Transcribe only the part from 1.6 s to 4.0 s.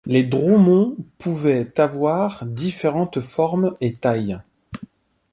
avoir différentes formes et